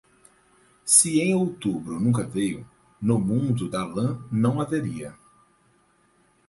Se 0.83 1.19
em 1.21 1.35
outubro 1.35 1.99
nunca 1.99 2.23
veio, 2.25 2.67
no 2.99 3.19
mundo 3.19 3.69
da 3.69 3.85
lã 3.85 4.19
não 4.31 4.59
haveria. 4.59 5.13